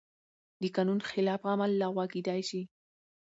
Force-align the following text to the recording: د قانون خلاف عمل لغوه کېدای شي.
د 0.61 0.63
قانون 0.75 0.99
خلاف 1.11 1.41
عمل 1.51 1.71
لغوه 1.81 2.05
کېدای 2.13 2.41
شي. 2.49 2.61